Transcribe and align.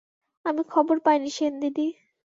আমি 0.45 0.61
খবর 0.71 0.95
পাইনি 1.05 1.29
সেনদিদি। 1.29 1.87